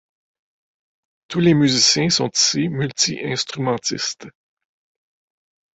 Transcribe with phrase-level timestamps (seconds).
[1.27, 4.29] Tous les musiciens sont ici multi-instrumentistes.